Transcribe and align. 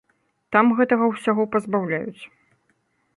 Там 0.55 0.71
гэтага 0.79 1.09
ўсяго 1.11 1.45
пазбаўляюць. 1.57 2.23